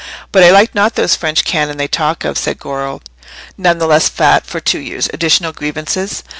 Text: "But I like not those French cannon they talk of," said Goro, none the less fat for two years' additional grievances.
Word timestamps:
"But 0.31 0.43
I 0.43 0.49
like 0.49 0.73
not 0.73 0.95
those 0.95 1.13
French 1.15 1.43
cannon 1.45 1.77
they 1.77 1.87
talk 1.87 2.25
of," 2.25 2.35
said 2.35 2.57
Goro, 2.57 3.01
none 3.55 3.77
the 3.77 3.85
less 3.85 4.09
fat 4.09 4.47
for 4.47 4.59
two 4.59 4.79
years' 4.79 5.11
additional 5.13 5.53
grievances. 5.53 6.23